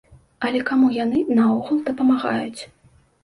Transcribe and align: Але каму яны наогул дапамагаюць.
Але 0.47 0.61
каму 0.69 0.87
яны 0.95 1.19
наогул 1.39 1.83
дапамагаюць. 1.89 2.61